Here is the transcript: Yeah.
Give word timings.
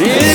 Yeah. 0.00 0.29